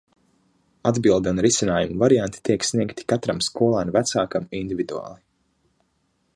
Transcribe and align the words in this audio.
Atbilde 0.91 1.33
un 1.35 1.41
risinājuma 1.45 2.01
varianti 2.05 2.41
tiek 2.49 2.65
sniegti 2.69 3.07
katram 3.13 3.45
skolēna 3.49 3.97
vecākam 3.99 4.51
individuāli. 4.63 5.23